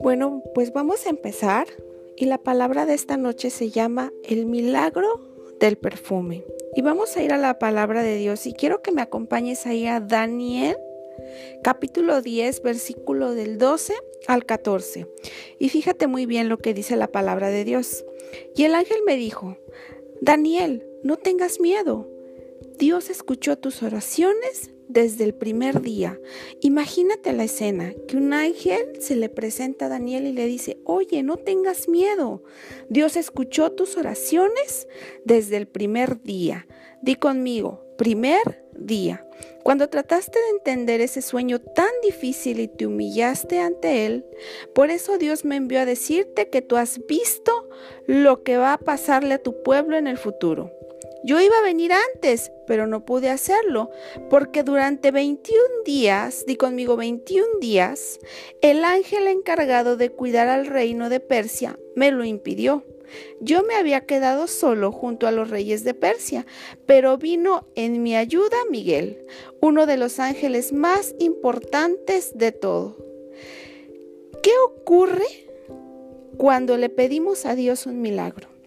[0.00, 1.66] Bueno, pues vamos a empezar
[2.16, 5.20] y la palabra de esta noche se llama el milagro
[5.60, 6.44] del perfume.
[6.74, 9.86] Y vamos a ir a la palabra de Dios y quiero que me acompañes ahí
[9.86, 10.76] a Daniel
[11.62, 13.94] capítulo 10 versículo del 12
[14.26, 15.06] al 14.
[15.58, 18.04] Y fíjate muy bien lo que dice la palabra de Dios.
[18.54, 19.58] Y el ángel me dijo,
[20.20, 22.08] Daniel, no tengas miedo.
[22.78, 26.18] Dios escuchó tus oraciones desde el primer día.
[26.60, 31.22] Imagínate la escena, que un ángel se le presenta a Daniel y le dice, oye,
[31.22, 32.42] no tengas miedo.
[32.88, 34.88] Dios escuchó tus oraciones
[35.24, 36.66] desde el primer día.
[37.02, 39.24] Di conmigo, primer día.
[39.62, 44.24] Cuando trataste de entender ese sueño tan difícil y te humillaste ante él,
[44.74, 47.68] por eso Dios me envió a decirte que tú has visto
[48.06, 50.77] lo que va a pasarle a tu pueblo en el futuro.
[51.24, 53.90] Yo iba a venir antes, pero no pude hacerlo,
[54.30, 58.20] porque durante 21 días, di conmigo 21 días,
[58.62, 62.84] el ángel encargado de cuidar al reino de Persia me lo impidió.
[63.40, 66.46] Yo me había quedado solo junto a los reyes de Persia,
[66.86, 69.24] pero vino en mi ayuda Miguel,
[69.60, 72.96] uno de los ángeles más importantes de todo.
[74.42, 75.26] ¿Qué ocurre
[76.36, 78.57] cuando le pedimos a Dios un milagro?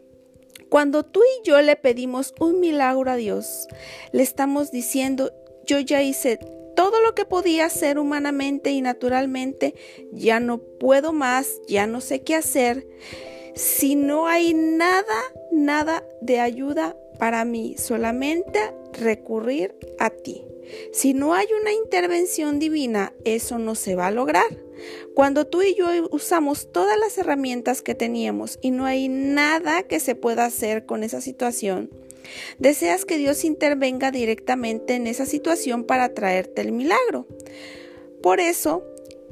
[0.71, 3.67] Cuando tú y yo le pedimos un milagro a Dios,
[4.13, 5.33] le estamos diciendo,
[5.65, 6.39] yo ya hice
[6.77, 9.75] todo lo que podía hacer humanamente y naturalmente,
[10.13, 12.87] ya no puedo más, ya no sé qué hacer.
[13.53, 20.45] Si no hay nada, nada de ayuda para mí, solamente recurrir a ti.
[20.91, 24.47] Si no hay una intervención divina, eso no se va a lograr.
[25.13, 29.99] Cuando tú y yo usamos todas las herramientas que teníamos y no hay nada que
[29.99, 31.89] se pueda hacer con esa situación,
[32.59, 37.27] deseas que Dios intervenga directamente en esa situación para traerte el milagro.
[38.21, 38.83] Por eso,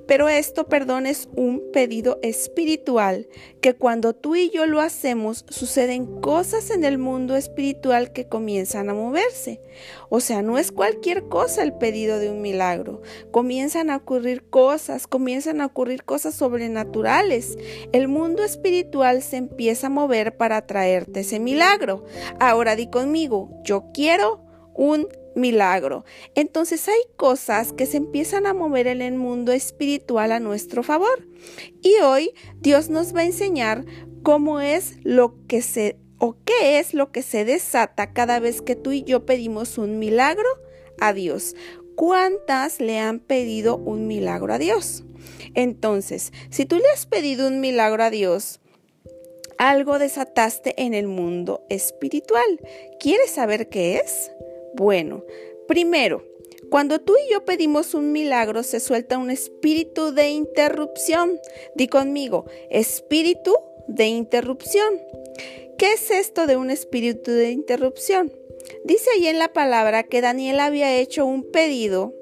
[0.09, 3.27] pero esto, perdón, es un pedido espiritual,
[3.61, 8.89] que cuando tú y yo lo hacemos, suceden cosas en el mundo espiritual que comienzan
[8.89, 9.61] a moverse.
[10.09, 13.03] O sea, no es cualquier cosa el pedido de un milagro.
[13.29, 17.55] Comienzan a ocurrir cosas, comienzan a ocurrir cosas sobrenaturales.
[17.91, 22.03] El mundo espiritual se empieza a mover para traerte ese milagro.
[22.39, 24.41] Ahora di conmigo, yo quiero
[24.73, 25.07] un
[25.39, 26.05] milagro.
[26.35, 31.27] Entonces hay cosas que se empiezan a mover en el mundo espiritual a nuestro favor.
[31.81, 33.85] Y hoy Dios nos va a enseñar
[34.23, 38.75] cómo es lo que se o qué es lo que se desata cada vez que
[38.75, 40.49] tú y yo pedimos un milagro
[40.99, 41.55] a Dios.
[41.95, 45.03] ¿Cuántas le han pedido un milagro a Dios?
[45.55, 48.59] Entonces, si tú le has pedido un milagro a Dios,
[49.59, 52.61] algo desataste en el mundo espiritual.
[52.99, 54.31] ¿Quieres saber qué es?
[54.73, 55.23] Bueno,
[55.67, 56.23] primero,
[56.69, 61.39] cuando tú y yo pedimos un milagro, se suelta un espíritu de interrupción.
[61.75, 63.55] Di conmigo, espíritu
[63.87, 65.01] de interrupción.
[65.77, 68.31] ¿Qué es esto de un espíritu de interrupción?
[68.83, 72.13] Dice ahí en la palabra que Daniel había hecho un pedido.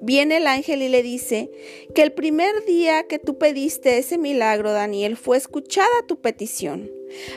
[0.00, 1.50] Viene el ángel y le dice
[1.94, 6.90] que el primer día que tú pediste ese milagro, Daniel, fue escuchada tu petición.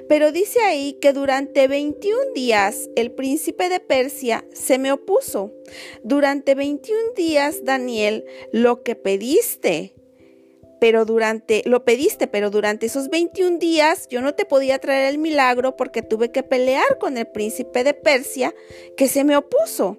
[0.08, 5.52] Pero dice ahí que durante 21 días el príncipe de Persia se me opuso.
[6.04, 9.94] Durante 21 días, Daniel, lo que pediste,
[10.80, 15.18] pero durante, lo pediste, pero durante esos 21 días yo no te podía traer el
[15.18, 18.54] milagro porque tuve que pelear con el príncipe de Persia
[18.96, 19.98] que se me opuso.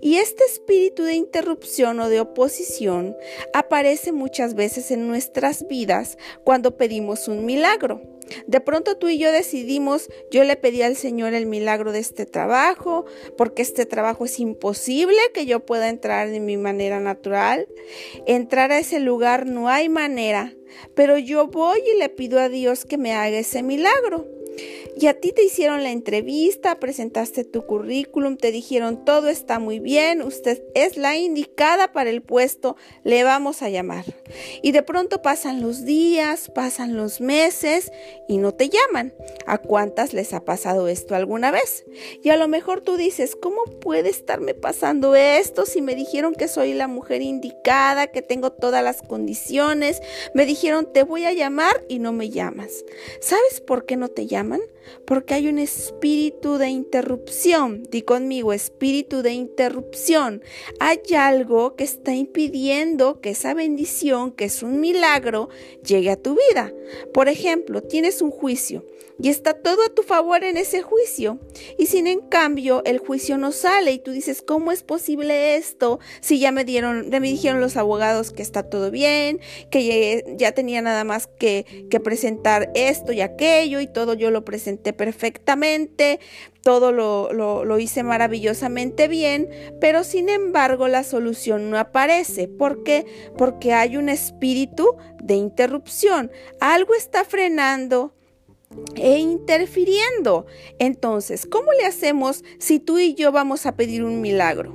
[0.00, 3.16] Y este espíritu de interrupción o de oposición
[3.54, 8.15] aparece muchas veces en nuestras vidas cuando pedimos un milagro.
[8.46, 12.26] De pronto tú y yo decidimos, yo le pedí al Señor el milagro de este
[12.26, 13.04] trabajo,
[13.36, 17.68] porque este trabajo es imposible que yo pueda entrar de mi manera natural.
[18.26, 20.54] Entrar a ese lugar no hay manera,
[20.94, 24.35] pero yo voy y le pido a Dios que me haga ese milagro.
[24.98, 29.78] Y a ti te hicieron la entrevista, presentaste tu currículum, te dijeron todo está muy
[29.78, 34.04] bien, usted es la indicada para el puesto, le vamos a llamar.
[34.62, 37.92] Y de pronto pasan los días, pasan los meses
[38.28, 39.12] y no te llaman.
[39.46, 41.84] ¿A cuántas les ha pasado esto alguna vez?
[42.22, 46.48] Y a lo mejor tú dices, ¿cómo puede estarme pasando esto si me dijeron que
[46.48, 50.00] soy la mujer indicada, que tengo todas las condiciones?
[50.34, 52.84] Me dijeron, te voy a llamar y no me llamas.
[53.20, 54.45] ¿Sabes por qué no te llaman?
[55.04, 57.82] Porque hay un espíritu de interrupción.
[57.90, 60.42] Di conmigo, espíritu de interrupción.
[60.80, 65.48] Hay algo que está impidiendo que esa bendición, que es un milagro,
[65.84, 66.72] llegue a tu vida.
[67.12, 68.84] Por ejemplo, tienes un juicio
[69.18, 71.38] y está todo a tu favor en ese juicio.
[71.78, 76.00] Y sin en cambio el juicio no sale y tú dices, ¿cómo es posible esto?
[76.20, 79.40] Si ya me dieron, ya dijeron los abogados que está todo bien,
[79.70, 84.44] que ya, tenía nada más que, que presentar esto y aquello y todo yo lo
[84.44, 86.20] presenté perfectamente,
[86.62, 89.48] todo lo, lo, lo, hice maravillosamente bien,
[89.80, 92.48] pero sin embargo la solución no aparece.
[92.48, 93.06] ¿Por qué?
[93.36, 96.30] Porque hay un espíritu de interrupción.
[96.60, 98.14] Algo está frenando
[98.96, 100.46] e interfiriendo.
[100.78, 104.74] Entonces, ¿cómo le hacemos si tú y yo vamos a pedir un milagro?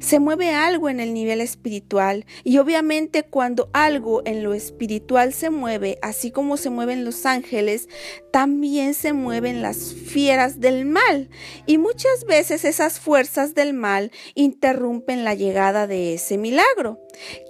[0.00, 5.50] Se mueve algo en el nivel espiritual y obviamente cuando algo en lo espiritual se
[5.50, 7.88] mueve, así como se mueven los ángeles,
[8.30, 11.28] también se mueven las fieras del mal
[11.66, 17.00] y muchas veces esas fuerzas del mal interrumpen la llegada de ese milagro.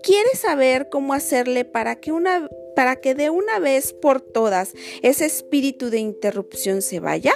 [0.02, 5.24] ¿Quieres saber cómo hacerle para que una para que de una vez por todas ese
[5.24, 7.34] espíritu de interrupción se vaya?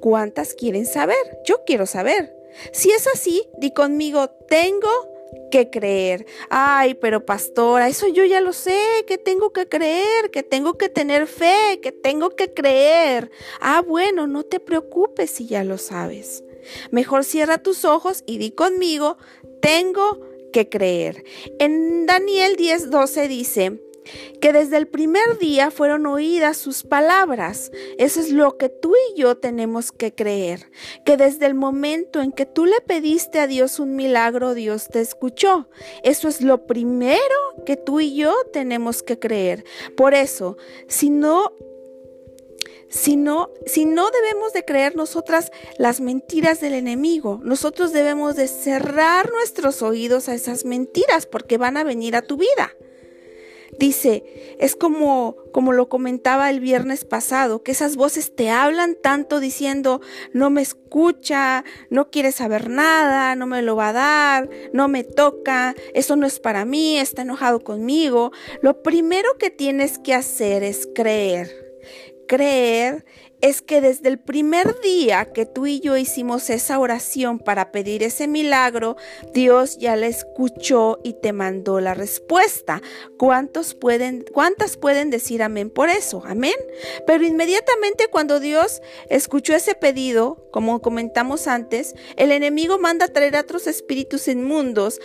[0.00, 1.16] ¿Cuántas quieren saber?
[1.46, 2.43] Yo quiero saber.
[2.72, 4.90] Si es así, di conmigo, tengo
[5.50, 6.26] que creer.
[6.50, 10.88] Ay, pero pastora, eso yo ya lo sé, que tengo que creer, que tengo que
[10.88, 13.30] tener fe, que tengo que creer.
[13.60, 16.44] Ah, bueno, no te preocupes si ya lo sabes.
[16.90, 19.16] Mejor cierra tus ojos y di conmigo,
[19.60, 20.20] tengo
[20.52, 21.24] que creer.
[21.58, 23.80] En Daniel 10:12 dice,
[24.40, 27.70] que desde el primer día fueron oídas sus palabras.
[27.98, 30.70] Eso es lo que tú y yo tenemos que creer,
[31.04, 35.00] que desde el momento en que tú le pediste a Dios un milagro, Dios te
[35.00, 35.68] escuchó.
[36.02, 37.20] Eso es lo primero
[37.66, 39.64] que tú y yo tenemos que creer.
[39.96, 40.56] Por eso,
[40.88, 41.52] si no
[42.94, 48.46] si no, si no debemos de creer nosotras las mentiras del enemigo, nosotros debemos de
[48.46, 52.70] cerrar nuestros oídos a esas mentiras porque van a venir a tu vida.
[53.78, 59.40] Dice, es como, como lo comentaba el viernes pasado, que esas voces te hablan tanto
[59.40, 60.00] diciendo,
[60.32, 65.02] no me escucha, no quiere saber nada, no me lo va a dar, no me
[65.02, 68.32] toca, eso no es para mí, está enojado conmigo.
[68.62, 71.50] Lo primero que tienes que hacer es creer.
[72.26, 73.04] Creer
[73.44, 78.02] es que desde el primer día que tú y yo hicimos esa oración para pedir
[78.02, 78.96] ese milagro,
[79.34, 82.80] Dios ya la escuchó y te mandó la respuesta.
[83.18, 86.22] ¿Cuántos pueden, cuántas pueden decir amén por eso?
[86.24, 86.54] Amén.
[87.06, 88.80] Pero inmediatamente cuando Dios
[89.10, 95.00] escuchó ese pedido, como comentamos antes, el enemigo manda a traer a otros espíritus inmundos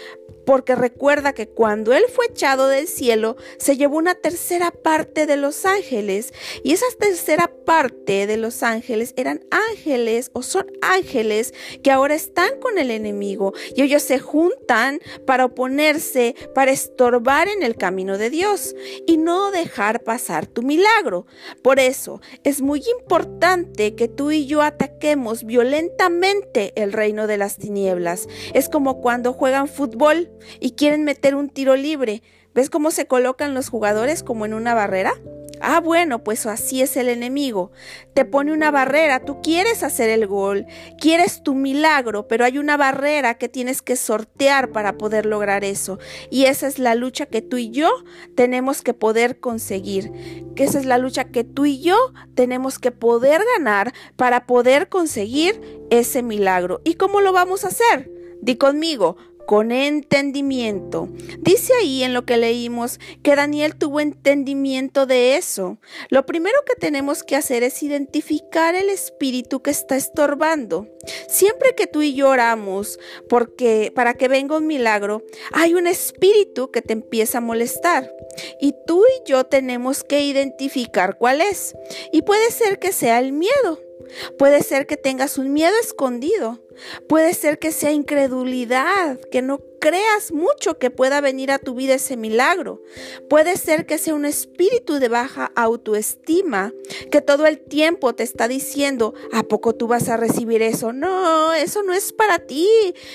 [0.50, 5.38] porque recuerda que cuando Él fue echado del cielo, se llevó una tercera parte de
[5.38, 11.54] los ángeles, y esa tercera parte de los ángeles eran ángeles o son ángeles
[11.84, 17.62] que ahora están con el enemigo, y ellos se juntan para oponerse, para estorbar en
[17.62, 18.74] el camino de Dios
[19.06, 21.28] y no dejar pasar tu milagro.
[21.62, 27.58] Por eso es muy importante que tú y yo ataquemos violentamente el reino de las
[27.58, 28.28] tinieblas.
[28.56, 32.22] Es como cuando juegan fútbol y quieren meter un tiro libre.
[32.54, 35.14] ¿Ves cómo se colocan los jugadores como en una barrera?
[35.62, 37.72] Ah, bueno, pues así es el enemigo.
[38.14, 40.66] Te pone una barrera, tú quieres hacer el gol,
[41.00, 46.00] quieres tu milagro, pero hay una barrera que tienes que sortear para poder lograr eso.
[46.30, 47.90] Y esa es la lucha que tú y yo
[48.36, 50.12] tenemos que poder conseguir.
[50.56, 51.98] Que esa es la lucha que tú y yo
[52.36, 56.82] tenemos que poder ganar para poder conseguir ese milagro.
[56.86, 58.10] ¿Y cómo lo vamos a hacer?
[58.42, 59.18] Di conmigo,
[59.50, 61.10] con entendimiento.
[61.40, 65.80] Dice ahí en lo que leímos que Daniel tuvo entendimiento de eso.
[66.10, 70.88] Lo primero que tenemos que hacer es identificar el espíritu que está estorbando.
[71.28, 76.70] Siempre que tú y yo oramos porque para que venga un milagro, hay un espíritu
[76.70, 78.14] que te empieza a molestar.
[78.62, 81.74] Y tú y yo tenemos que identificar cuál es.
[82.12, 83.89] Y puede ser que sea el miedo.
[84.38, 86.60] Puede ser que tengas un miedo escondido.
[87.08, 91.96] Puede ser que sea incredulidad, que no creas mucho que pueda venir a tu vida
[91.96, 92.82] ese milagro.
[93.30, 96.74] Puede ser que sea un espíritu de baja autoestima,
[97.12, 100.94] que todo el tiempo te está diciendo, ¿a poco tú vas a recibir eso?
[100.94, 102.68] No, eso no es para ti,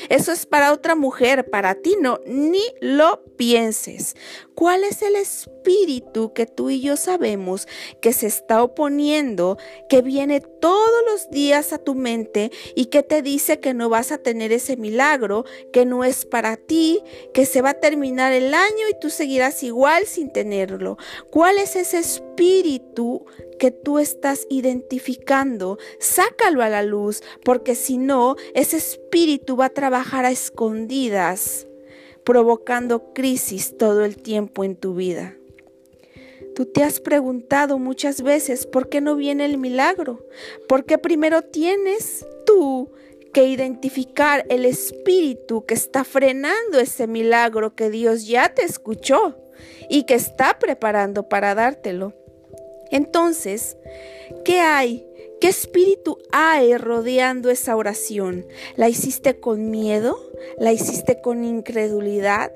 [0.08, 4.16] eso es para otra mujer, para ti no, ni lo pienses.
[4.54, 7.66] ¿Cuál es el espíritu que tú y yo sabemos
[8.00, 13.22] que se está oponiendo, que viene todos los días a tu mente y que te
[13.22, 17.62] dice que no vas a tener ese milagro, que no es para ti que se
[17.62, 20.96] va a terminar el año y tú seguirás igual sin tenerlo.
[21.30, 23.24] ¿Cuál es ese espíritu
[23.58, 25.78] que tú estás identificando?
[25.98, 31.66] Sácalo a la luz, porque si no, ese espíritu va a trabajar a escondidas,
[32.24, 35.36] provocando crisis todo el tiempo en tu vida.
[36.54, 40.24] Tú te has preguntado muchas veces por qué no viene el milagro,
[40.68, 42.90] por qué primero tienes tú
[43.34, 49.36] que identificar el espíritu que está frenando ese milagro que Dios ya te escuchó
[49.90, 52.14] y que está preparando para dártelo.
[52.90, 53.76] Entonces,
[54.44, 55.06] ¿qué hay?
[55.40, 58.46] ¿Qué espíritu hay rodeando esa oración?
[58.76, 60.16] ¿La hiciste con miedo?
[60.56, 62.52] ¿La hiciste con incredulidad?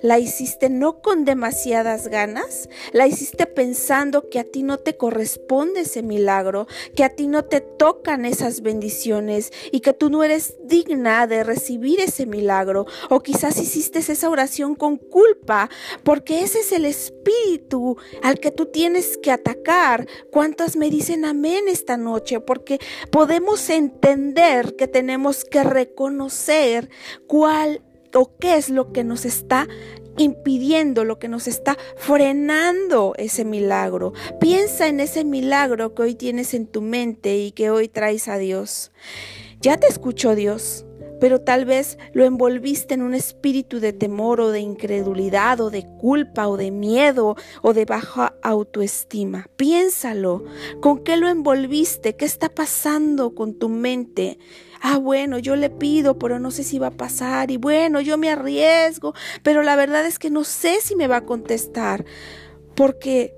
[0.00, 5.80] La hiciste no con demasiadas ganas, la hiciste pensando que a ti no te corresponde
[5.80, 10.56] ese milagro, que a ti no te tocan esas bendiciones y que tú no eres
[10.64, 12.86] digna de recibir ese milagro.
[13.08, 15.70] O quizás hiciste esa oración con culpa,
[16.02, 20.06] porque ese es el espíritu al que tú tienes que atacar.
[20.30, 22.40] ¿Cuántas me dicen amén esta noche?
[22.40, 22.78] Porque
[23.10, 26.88] podemos entender que tenemos que reconocer
[27.26, 27.82] cuál
[28.14, 29.68] o qué es lo que nos está
[30.16, 34.12] impidiendo, lo que nos está frenando ese milagro.
[34.40, 38.38] Piensa en ese milagro que hoy tienes en tu mente y que hoy traes a
[38.38, 38.92] Dios.
[39.60, 40.84] Ya te escuchó Dios,
[41.20, 45.86] pero tal vez lo envolviste en un espíritu de temor o de incredulidad o de
[46.00, 49.46] culpa o de miedo o de baja autoestima.
[49.56, 50.44] Piénsalo,
[50.80, 52.16] ¿con qué lo envolviste?
[52.16, 54.38] ¿Qué está pasando con tu mente?
[54.80, 58.18] Ah, bueno, yo le pido, pero no sé si va a pasar, y bueno, yo
[58.18, 62.04] me arriesgo, pero la verdad es que no sé si me va a contestar,
[62.74, 63.34] porque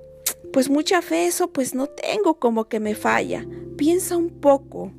[0.51, 3.45] pues mucha fe eso pues no tengo como que me falla.
[3.75, 4.91] Piensa un poco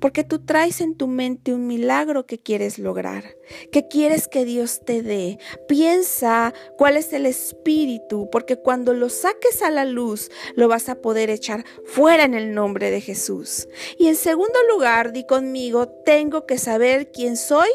[0.00, 3.36] porque tú traes en tu mente un milagro que quieres lograr,
[3.72, 5.38] que quieres que Dios te dé.
[5.68, 11.00] Piensa cuál es el espíritu, porque cuando lo saques a la luz, lo vas a
[11.00, 13.68] poder echar fuera en el nombre de Jesús.
[13.98, 17.68] Y en segundo lugar, di conmigo, tengo que saber quién soy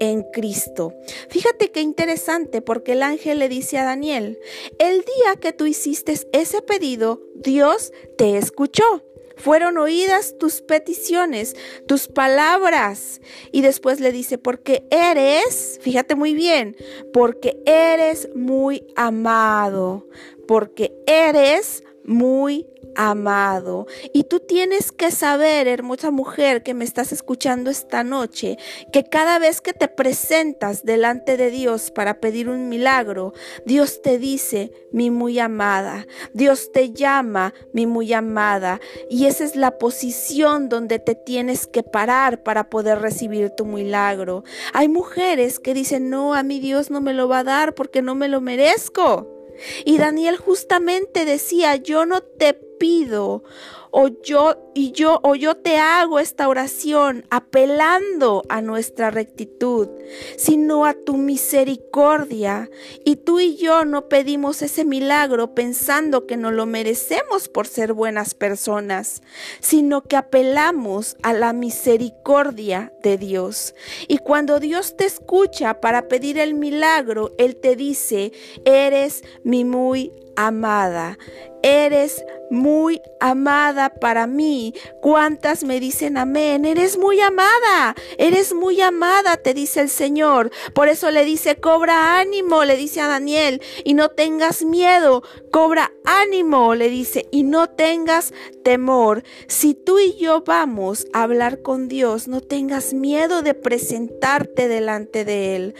[0.00, 0.94] en Cristo.
[1.28, 4.38] Fíjate qué interesante porque el ángel le dice a Daniel,
[4.78, 9.04] el día que tú hiciste ese pedido, Dios te escuchó
[9.40, 11.56] fueron oídas tus peticiones,
[11.86, 13.20] tus palabras.
[13.52, 16.76] Y después le dice, porque eres, fíjate muy bien,
[17.12, 20.06] porque eres muy amado,
[20.46, 22.66] porque eres muy
[22.96, 23.86] amado.
[24.12, 28.58] Y tú tienes que saber, hermosa mujer que me estás escuchando esta noche,
[28.92, 33.32] que cada vez que te presentas delante de Dios para pedir un milagro,
[33.64, 36.06] Dios te dice, mi muy amada.
[36.34, 38.80] Dios te llama, mi muy amada.
[39.08, 44.44] Y esa es la posición donde te tienes que parar para poder recibir tu milagro.
[44.72, 48.02] Hay mujeres que dicen, no, a mi Dios no me lo va a dar porque
[48.02, 49.39] no me lo merezco.
[49.84, 53.44] Y Daniel justamente decía, yo no te pido
[53.92, 59.88] o yo y yo o yo te hago esta oración apelando a nuestra rectitud,
[60.36, 62.70] sino a tu misericordia.
[63.04, 67.92] Y tú y yo no pedimos ese milagro pensando que no lo merecemos por ser
[67.92, 69.22] buenas personas,
[69.60, 73.74] sino que apelamos a la misericordia de Dios.
[74.08, 78.32] Y cuando Dios te escucha para pedir el milagro, Él te dice,
[78.64, 81.18] eres mi muy amada.
[81.62, 84.74] Eres muy amada para mí.
[85.00, 86.64] ¿Cuántas me dicen amén?
[86.64, 90.50] Eres muy amada, eres muy amada, te dice el Señor.
[90.74, 95.92] Por eso le dice, cobra ánimo, le dice a Daniel, y no tengas miedo, cobra
[96.04, 99.22] ánimo, le dice, y no tengas temor.
[99.46, 105.24] Si tú y yo vamos a hablar con Dios, no tengas miedo de presentarte delante
[105.24, 105.74] de Él,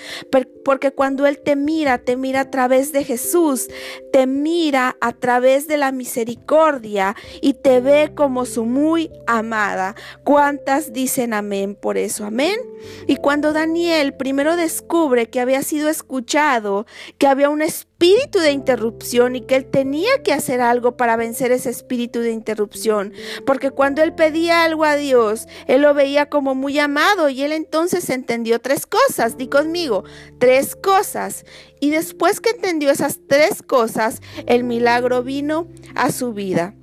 [0.64, 3.68] porque cuando Él te mira, te mira a través de Jesús,
[4.12, 9.94] te mira a través de la misericordia y te ve como su muy amada.
[10.24, 12.24] ¿Cuántas dicen amén por eso?
[12.24, 12.58] Amén.
[13.06, 16.86] Y cuando Daniel primero descubre que había sido escuchado,
[17.18, 17.89] que había un espíritu
[18.40, 23.12] de interrupción y que él tenía que hacer algo para vencer ese espíritu de interrupción,
[23.44, 27.52] porque cuando él pedía algo a Dios, él lo veía como muy amado y él
[27.52, 30.04] entonces entendió tres cosas, di conmigo,
[30.38, 31.44] tres cosas.
[31.78, 36.74] Y después que entendió esas tres cosas, el milagro vino a su vida.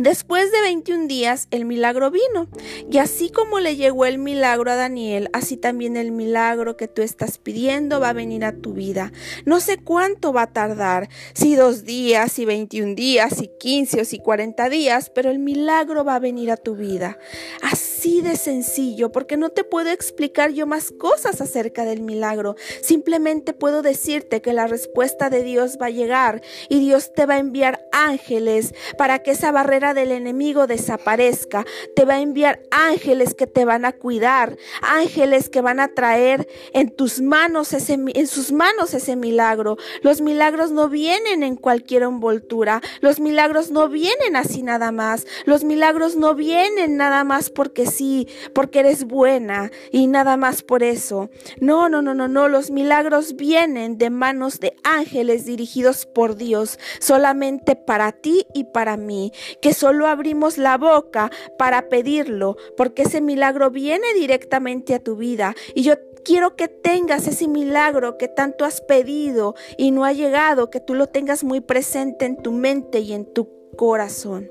[0.00, 2.48] Después de 21 días el milagro vino,
[2.90, 7.02] y así como le llegó el milagro a Daniel, así también el milagro que tú
[7.02, 9.12] estás pidiendo va a venir a tu vida.
[9.44, 14.04] No sé cuánto va a tardar, si dos días, si 21 días, si 15 o
[14.06, 17.18] si 40 días, pero el milagro va a venir a tu vida.
[17.60, 22.56] Así así de sencillo, porque no te puedo explicar yo más cosas acerca del milagro.
[22.80, 26.40] Simplemente puedo decirte que la respuesta de Dios va a llegar
[26.70, 31.66] y Dios te va a enviar ángeles para que esa barrera del enemigo desaparezca.
[31.94, 36.48] Te va a enviar ángeles que te van a cuidar, ángeles que van a traer
[36.72, 39.76] en tus manos ese, en sus manos ese milagro.
[40.00, 42.80] Los milagros no vienen en cualquier envoltura.
[43.02, 45.26] Los milagros no vienen así nada más.
[45.44, 50.82] Los milagros no vienen nada más porque sí, porque eres buena y nada más por
[50.82, 51.30] eso.
[51.60, 52.48] No, no, no, no, no.
[52.48, 58.96] Los milagros vienen de manos de ángeles dirigidos por Dios solamente para ti y para
[58.96, 59.32] mí.
[59.60, 65.54] Que solo abrimos la boca para pedirlo porque ese milagro viene directamente a tu vida.
[65.74, 65.94] Y yo
[66.24, 70.94] quiero que tengas ese milagro que tanto has pedido y no ha llegado, que tú
[70.94, 74.50] lo tengas muy presente en tu mente y en tu corazón.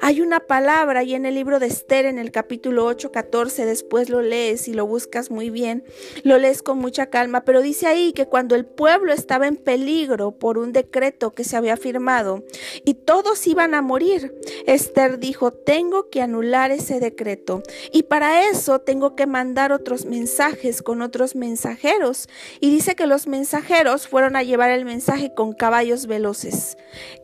[0.00, 4.08] Hay una palabra y en el libro de Esther, en el capítulo 8, 14, después
[4.08, 5.84] lo lees y lo buscas muy bien,
[6.22, 10.32] lo lees con mucha calma, pero dice ahí que cuando el pueblo estaba en peligro
[10.32, 12.44] por un decreto que se había firmado
[12.84, 14.34] y todos iban a morir,
[14.66, 17.62] Esther dijo, tengo que anular ese decreto
[17.92, 22.28] y para eso tengo que mandar otros mensajes con otros mensajeros.
[22.60, 26.76] Y dice que los mensajeros fueron a llevar el mensaje con caballos veloces.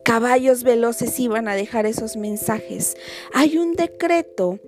[0.03, 2.15] Caballos veloces iban a dejar esos
[3.33, 4.59] hay un decreto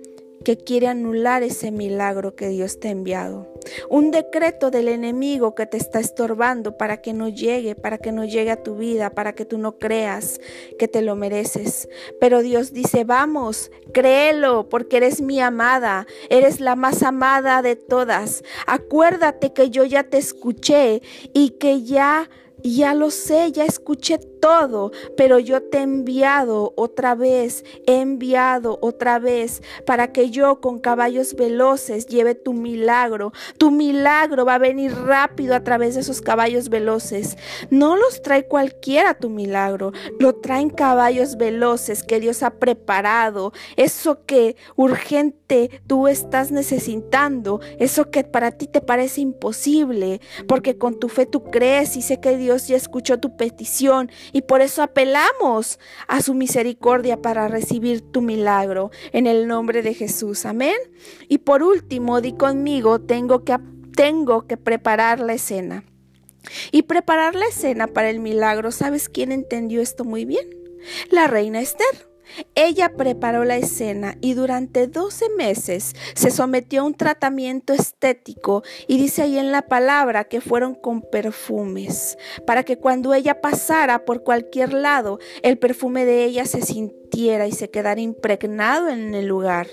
[0.44, 3.46] que quiere anular ese milagro que Dios te ha enviado.
[3.90, 8.24] Un decreto del enemigo que te está estorbando para que no llegue, para que no
[8.24, 10.40] llegue a tu vida, para que tú no creas
[10.78, 11.88] que te lo mereces.
[12.20, 18.42] Pero Dios dice, vamos, créelo, porque eres mi amada, eres la más amada de todas.
[18.66, 21.02] Acuérdate que yo ya te escuché
[21.34, 22.30] y que ya
[22.62, 28.78] ya lo sé, ya escuché todo, pero yo te he enviado otra vez, he enviado
[28.80, 33.32] otra vez para que yo con caballos veloces lleve tu milagro.
[33.58, 37.36] Tu milagro va a venir rápido a través de esos caballos veloces.
[37.70, 43.52] No los trae cualquiera tu milagro, lo traen caballos veloces que Dios ha preparado.
[43.76, 50.98] Eso que urgente tú estás necesitando, eso que para ti te parece imposible, porque con
[50.98, 54.82] tu fe tú crees y sé que Dios ya escuchó tu petición y por eso
[54.82, 55.78] apelamos
[56.08, 60.46] a su misericordia para recibir tu milagro en el nombre de Jesús.
[60.46, 60.76] Amén.
[61.28, 63.56] Y por último, di conmigo, tengo que,
[63.96, 65.84] tengo que preparar la escena.
[66.72, 70.48] Y preparar la escena para el milagro, ¿sabes quién entendió esto muy bien?
[71.10, 72.09] La reina Esther.
[72.54, 78.98] Ella preparó la escena y durante 12 meses se sometió a un tratamiento estético y
[78.98, 84.22] dice ahí en la palabra que fueron con perfumes, para que cuando ella pasara por
[84.22, 87.00] cualquier lado, el perfume de ella se sintiera
[87.46, 89.66] y se quedara impregnado en el lugar,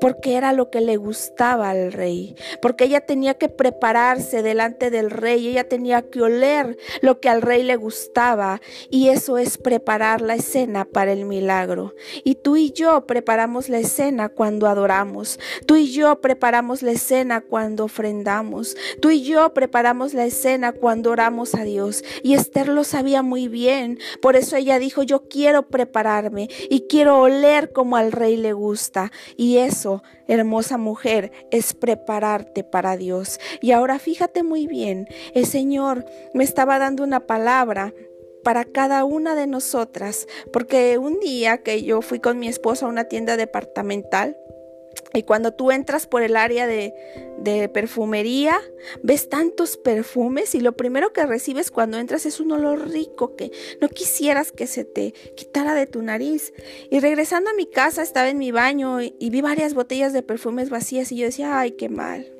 [0.00, 5.10] porque era lo que le gustaba al rey, porque ella tenía que prepararse delante del
[5.10, 10.20] rey, ella tenía que oler lo que al rey le gustaba, y eso es preparar
[10.20, 11.93] la escena para el milagro.
[12.24, 17.40] Y tú y yo preparamos la escena cuando adoramos, tú y yo preparamos la escena
[17.40, 22.04] cuando ofrendamos, tú y yo preparamos la escena cuando oramos a Dios.
[22.22, 27.20] Y Esther lo sabía muy bien, por eso ella dijo, yo quiero prepararme y quiero
[27.20, 29.12] oler como al rey le gusta.
[29.36, 33.38] Y eso, hermosa mujer, es prepararte para Dios.
[33.60, 37.92] Y ahora fíjate muy bien, el Señor me estaba dando una palabra
[38.44, 42.88] para cada una de nosotras, porque un día que yo fui con mi esposo a
[42.88, 44.36] una tienda departamental,
[45.12, 46.94] y cuando tú entras por el área de,
[47.72, 48.60] perfumería,
[49.02, 53.50] ves tantos perfumes y lo primero que recibes cuando entras es un olor rico que
[53.80, 56.52] no quisieras que se te quitara de tu nariz.
[56.90, 60.22] Y regresando a mi casa estaba en mi baño y, y vi varias botellas de
[60.22, 62.30] perfumes vacías y yo decía, ay, qué mal.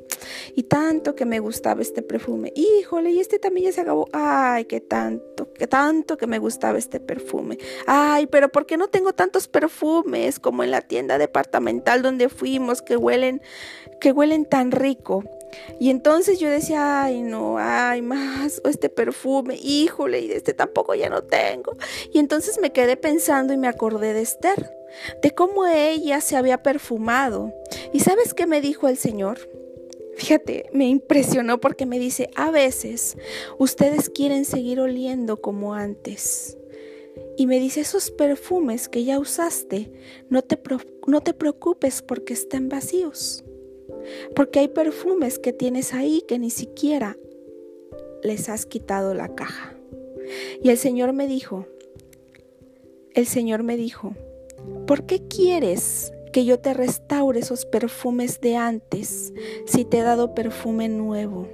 [0.55, 2.53] Y tanto que me gustaba este perfume.
[2.55, 4.09] Híjole, y este también ya se acabó.
[4.13, 7.59] Ay, qué tanto, qué tanto que me gustaba este perfume.
[7.87, 12.83] Ay, pero ¿por qué no tengo tantos perfumes como en la tienda departamental donde fuimos
[12.83, 13.43] que huelen,
[14.01, 15.25] que huelen tan rico?
[15.79, 21.09] Y entonces yo decía, ay, no, ay, más, este perfume, híjole, y este tampoco ya
[21.09, 21.77] no tengo.
[22.13, 24.77] Y entonces me quedé pensando y me acordé de Esther,
[25.23, 27.53] de cómo ella se había perfumado.
[27.93, 29.39] ¿Y sabes qué me dijo el Señor?
[30.17, 33.17] Fíjate, me impresionó porque me dice, a veces
[33.59, 36.57] ustedes quieren seguir oliendo como antes.
[37.37, 39.91] Y me dice, esos perfumes que ya usaste,
[40.29, 40.59] no te,
[41.07, 43.45] no te preocupes porque estén vacíos.
[44.35, 47.17] Porque hay perfumes que tienes ahí que ni siquiera
[48.23, 49.77] les has quitado la caja.
[50.63, 51.67] Y el Señor me dijo,
[53.15, 54.15] el Señor me dijo,
[54.87, 59.33] ¿por qué quieres que yo te restaure esos perfumes de antes,
[59.67, 61.49] si te he dado perfume nuevo,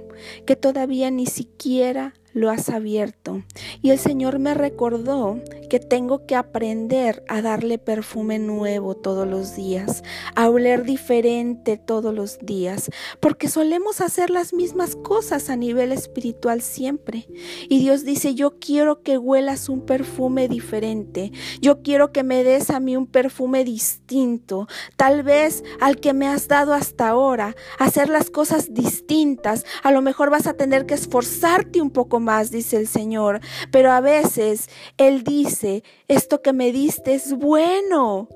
[0.47, 3.43] que todavía ni siquiera lo has abierto.
[3.81, 5.39] Y el Señor me recordó
[5.69, 10.03] que tengo que aprender a darle perfume nuevo todos los días,
[10.35, 12.89] a oler diferente todos los días,
[13.19, 17.27] porque solemos hacer las mismas cosas a nivel espiritual siempre.
[17.69, 22.69] Y Dios dice, yo quiero que huelas un perfume diferente, yo quiero que me des
[22.69, 28.09] a mí un perfume distinto, tal vez al que me has dado hasta ahora, hacer
[28.09, 32.77] las cosas distintas, a lo mejor vas a tener que esforzarte un poco más, dice
[32.77, 33.41] el Señor.
[33.71, 38.29] Pero a veces Él dice, esto que me diste es bueno,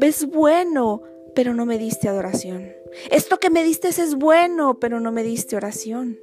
[0.00, 1.02] es bueno,
[1.34, 2.72] pero no me diste adoración.
[3.10, 6.18] Esto que me diste es bueno, pero no me diste oración.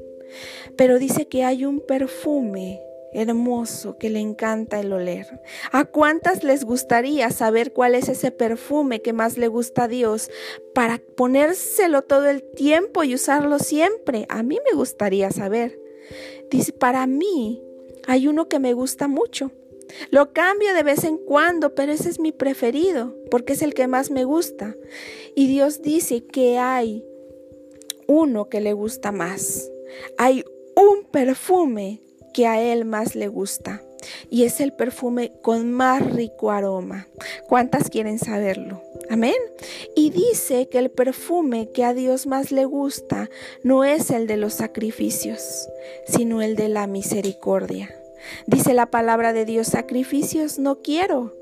[0.78, 2.82] Pero dice que hay un perfume
[3.14, 5.28] hermoso que le encanta el oler.
[5.72, 10.30] ¿A cuántas les gustaría saber cuál es ese perfume que más le gusta a Dios
[10.74, 14.26] para ponérselo todo el tiempo y usarlo siempre?
[14.30, 15.78] A mí me gustaría saber.
[16.52, 17.64] Dice, para mí
[18.06, 19.52] hay uno que me gusta mucho.
[20.10, 23.88] Lo cambio de vez en cuando, pero ese es mi preferido, porque es el que
[23.88, 24.76] más me gusta.
[25.36, 27.04] Y Dios dice que hay
[28.08, 29.70] uno que le gusta más.
[30.18, 30.44] Hay
[30.76, 32.02] un perfume
[32.34, 33.82] que a Él más le gusta.
[34.30, 37.08] Y es el perfume con más rico aroma.
[37.48, 38.82] ¿Cuántas quieren saberlo?
[39.12, 39.36] Amén.
[39.94, 43.30] Y dice que el perfume que a Dios más le gusta
[43.62, 45.68] no es el de los sacrificios,
[46.08, 47.94] sino el de la misericordia.
[48.48, 51.36] Dice la palabra de Dios, sacrificios no quiero,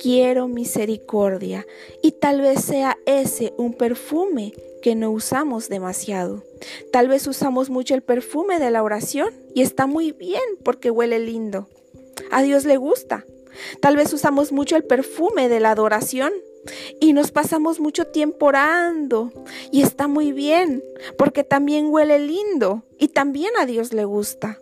[0.00, 1.66] quiero misericordia.
[2.00, 6.44] Y tal vez sea ese un perfume que no usamos demasiado.
[6.92, 11.18] Tal vez usamos mucho el perfume de la oración y está muy bien porque huele
[11.18, 11.66] lindo.
[12.30, 13.24] A Dios le gusta.
[13.80, 16.32] Tal vez usamos mucho el perfume de la adoración
[17.00, 19.32] y nos pasamos mucho tiempo orando
[19.70, 20.82] y está muy bien
[21.18, 24.58] porque también huele lindo y también a Dios le gusta.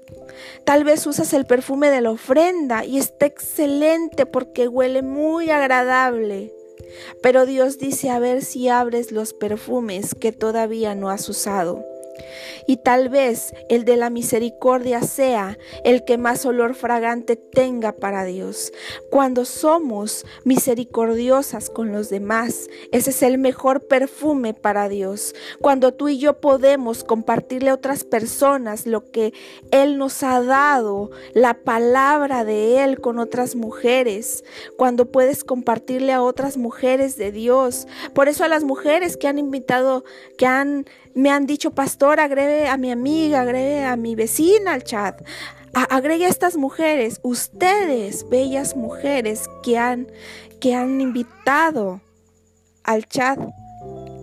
[0.65, 6.53] Tal vez usas el perfume de la ofrenda y está excelente porque huele muy agradable.
[7.23, 11.85] Pero Dios dice a ver si abres los perfumes que todavía no has usado.
[12.67, 18.25] Y tal vez el de la misericordia sea el que más olor fragante tenga para
[18.25, 18.73] Dios.
[19.11, 25.35] Cuando somos misericordiosas con los demás, ese es el mejor perfume para Dios.
[25.61, 29.33] Cuando tú y yo podemos compartirle a otras personas lo que
[29.71, 34.45] Él nos ha dado, la palabra de Él con otras mujeres.
[34.77, 37.87] Cuando puedes compartirle a otras mujeres de Dios.
[38.15, 40.05] Por eso a las mujeres que han invitado,
[40.39, 44.85] que han me han dicho, pastor, agregue a mi amiga, agregue a mi vecina al
[44.85, 45.23] chat.
[45.73, 50.07] Agregue a estas mujeres, ustedes, bellas mujeres que han,
[50.61, 52.01] que han invitado
[52.85, 53.41] al chat,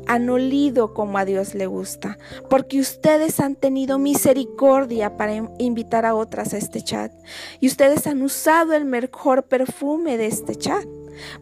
[0.08, 2.18] han olido como a Dios le gusta,
[2.50, 7.12] porque ustedes han tenido misericordia para invitar a otras a este chat.
[7.60, 10.86] Y ustedes han usado el mejor perfume de este chat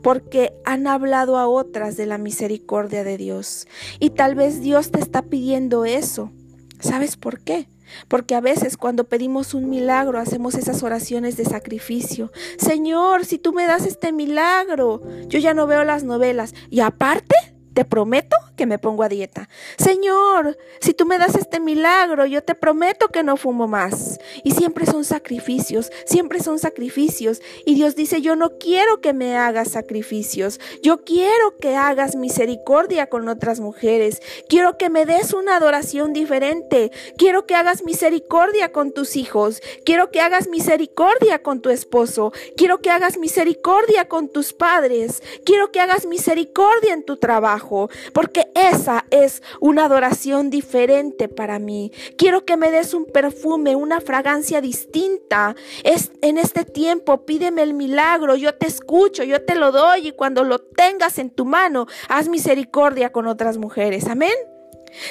[0.01, 3.67] porque han hablado a otras de la misericordia de Dios.
[3.99, 6.31] Y tal vez Dios te está pidiendo eso.
[6.79, 7.67] ¿Sabes por qué?
[8.07, 12.31] Porque a veces cuando pedimos un milagro hacemos esas oraciones de sacrificio.
[12.57, 16.53] Señor, si tú me das este milagro, yo ya no veo las novelas.
[16.69, 17.35] Y aparte,
[17.73, 19.47] te prometo que me pongo a dieta.
[19.77, 24.19] Señor, si tú me das este milagro, yo te prometo que no fumo más.
[24.43, 27.41] Y siempre son sacrificios, siempre son sacrificios.
[27.65, 33.07] Y Dios dice, yo no quiero que me hagas sacrificios, yo quiero que hagas misericordia
[33.07, 34.21] con otras mujeres.
[34.49, 36.91] Quiero que me des una adoración diferente.
[37.17, 39.61] Quiero que hagas misericordia con tus hijos.
[39.85, 42.33] Quiero que hagas misericordia con tu esposo.
[42.57, 45.23] Quiero que hagas misericordia con tus padres.
[45.45, 47.89] Quiero que hagas misericordia en tu trabajo.
[48.13, 51.91] Porque esa es una adoración diferente para mí.
[52.17, 55.55] Quiero que me des un perfume, una fragancia distinta.
[55.83, 60.11] Es, en este tiempo pídeme el milagro, yo te escucho, yo te lo doy y
[60.11, 64.07] cuando lo tengas en tu mano, haz misericordia con otras mujeres.
[64.07, 64.33] Amén.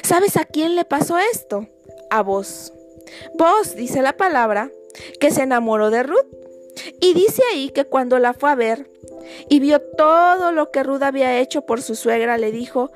[0.03, 1.66] ¿Sabes a quién le pasó esto?
[2.11, 2.72] A vos.
[3.35, 4.70] Vos, dice la palabra,
[5.20, 6.27] que se enamoró de Ruth.
[7.01, 8.88] Y dice ahí que cuando la fue a ver
[9.48, 12.92] y vio todo lo que Ruth había hecho por su suegra, le dijo,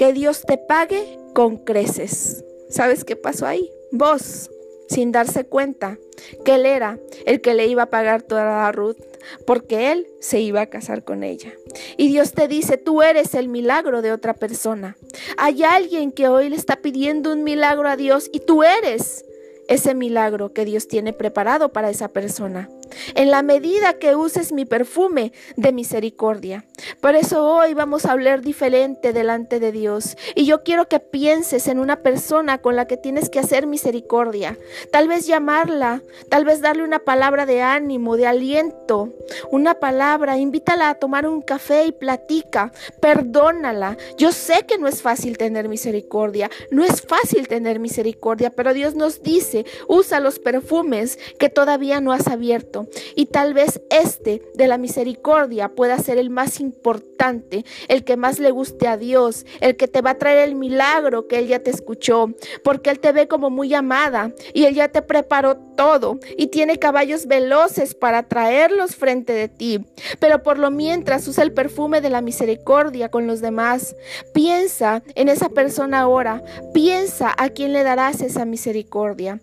[0.00, 2.42] que Dios te pague con creces.
[2.70, 3.70] ¿Sabes qué pasó ahí?
[3.92, 4.50] Vos,
[4.88, 5.98] sin darse cuenta
[6.42, 8.96] que él era el que le iba a pagar toda a Ruth,
[9.44, 11.52] porque él se iba a casar con ella.
[11.98, 14.96] Y Dios te dice, tú eres el milagro de otra persona.
[15.36, 19.26] Hay alguien que hoy le está pidiendo un milagro a Dios y tú eres
[19.68, 22.70] ese milagro que Dios tiene preparado para esa persona.
[23.14, 26.64] En la medida que uses mi perfume de misericordia,
[27.00, 30.16] Por eso hoy vamos a hablar diferente delante de Dios.
[30.34, 34.58] Y yo quiero que pienses en una persona con la que tienes que hacer misericordia.
[34.90, 39.10] Tal vez llamarla, tal vez darle una palabra de ánimo, de aliento,
[39.50, 43.96] una palabra, invítala a tomar un café y platica, perdónala.
[44.16, 48.94] Yo sé que no es fácil tener misericordia, no es fácil tener misericordia, pero Dios
[48.94, 52.79] nos dice, usa los perfumes que todavía no has abierto.
[53.14, 58.38] Y tal vez este de la misericordia pueda ser el más importante, el que más
[58.38, 61.60] le guste a Dios, el que te va a traer el milagro que Él ya
[61.60, 62.28] te escuchó,
[62.64, 66.78] porque Él te ve como muy amada y Él ya te preparó todo y tiene
[66.78, 69.84] caballos veloces para traerlos frente de ti.
[70.18, 73.96] Pero por lo mientras usa el perfume de la misericordia con los demás.
[74.32, 79.40] Piensa en esa persona ahora, piensa a quién le darás esa misericordia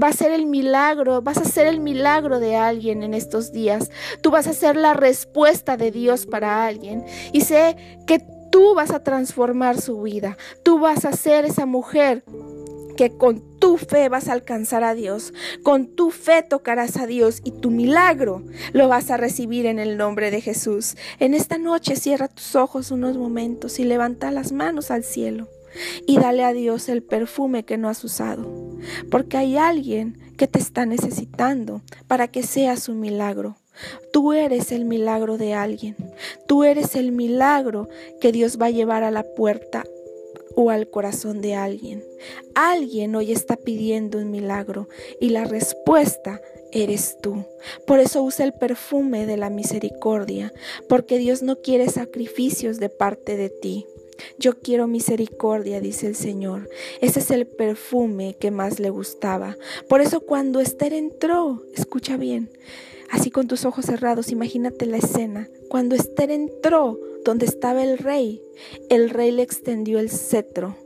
[0.00, 3.90] va a ser el milagro, vas a ser el milagro de alguien en estos días.
[4.20, 7.04] Tú vas a ser la respuesta de Dios para alguien.
[7.32, 7.76] Y sé
[8.06, 10.36] que tú vas a transformar su vida.
[10.62, 12.24] Tú vas a ser esa mujer
[12.96, 17.40] que con tu fe vas a alcanzar a Dios, con tu fe tocarás a Dios
[17.42, 20.96] y tu milagro lo vas a recibir en el nombre de Jesús.
[21.18, 25.48] En esta noche cierra tus ojos unos momentos y levanta las manos al cielo
[26.06, 28.78] y dale a Dios el perfume que no has usado,
[29.10, 33.56] porque hay alguien que te está necesitando para que sea su milagro.
[34.12, 35.96] Tú eres el milagro de alguien,
[36.46, 37.88] tú eres el milagro
[38.20, 39.84] que Dios va a llevar a la puerta
[40.54, 42.04] o al corazón de alguien.
[42.54, 44.88] Alguien hoy está pidiendo un milagro
[45.20, 46.40] y la respuesta
[46.74, 47.44] eres tú.
[47.86, 50.52] Por eso usa el perfume de la misericordia,
[50.88, 53.86] porque Dios no quiere sacrificios de parte de ti.
[54.38, 56.68] Yo quiero misericordia, dice el Señor.
[57.00, 59.56] Ese es el perfume que más le gustaba.
[59.88, 62.50] Por eso cuando Esther entró, escucha bien,
[63.10, 65.48] así con tus ojos cerrados, imagínate la escena.
[65.68, 68.40] Cuando Esther entró donde estaba el rey,
[68.90, 70.76] el rey le extendió el cetro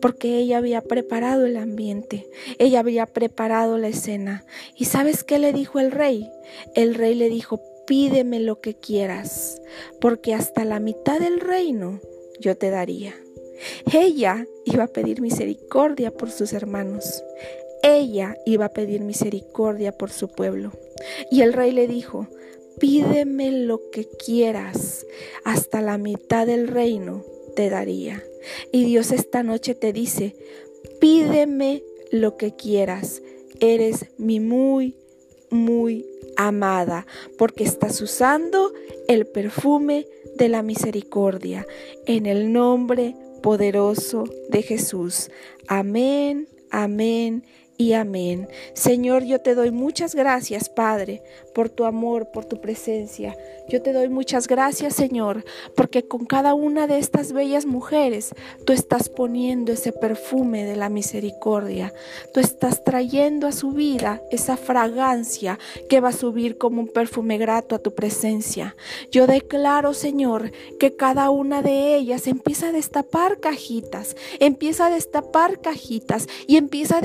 [0.00, 2.28] porque ella había preparado el ambiente,
[2.58, 4.44] ella había preparado la escena.
[4.76, 6.30] ¿Y sabes qué le dijo el rey?
[6.74, 9.60] El rey le dijo, pídeme lo que quieras,
[10.00, 12.00] porque hasta la mitad del reino
[12.40, 13.14] yo te daría.
[13.92, 17.22] Ella iba a pedir misericordia por sus hermanos.
[17.82, 20.72] Ella iba a pedir misericordia por su pueblo.
[21.30, 22.28] Y el rey le dijo,
[22.78, 25.06] pídeme lo que quieras,
[25.44, 27.24] hasta la mitad del reino
[27.56, 28.22] te daría.
[28.72, 30.36] Y Dios esta noche te dice,
[31.00, 33.22] pídeme lo que quieras,
[33.60, 34.94] eres mi muy,
[35.50, 38.72] muy amada, porque estás usando
[39.08, 40.06] el perfume
[40.38, 41.66] de la misericordia,
[42.06, 45.30] en el nombre poderoso de Jesús.
[45.68, 47.44] Amén, amén
[47.78, 48.48] y amén.
[48.74, 51.22] Señor, yo te doy muchas gracias, Padre,
[51.54, 53.36] por tu amor, por tu presencia.
[53.68, 55.44] Yo te doy muchas gracias, Señor,
[55.76, 60.88] porque con cada una de estas bellas mujeres tú estás poniendo ese perfume de la
[60.88, 61.92] misericordia.
[62.32, 67.36] Tú estás trayendo a su vida esa fragancia que va a subir como un perfume
[67.36, 68.74] grato a tu presencia.
[69.12, 75.60] Yo declaro, Señor, que cada una de ellas empieza a destapar cajitas, empieza a destapar
[75.60, 77.02] cajitas y empieza a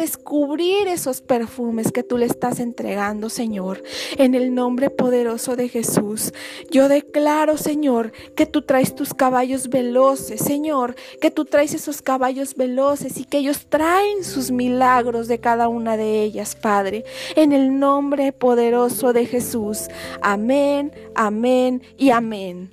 [0.72, 3.84] esos perfumes que tú le estás entregando, Señor,
[4.18, 6.34] en el nombre poderoso de Jesús.
[6.72, 12.56] Yo declaro, Señor, que tú traes tus caballos veloces, Señor, que tú traes esos caballos
[12.56, 17.04] veloces y que ellos traen sus milagros de cada una de ellas, Padre,
[17.36, 19.88] en el nombre poderoso de Jesús.
[20.22, 22.72] Amén, amén y amén.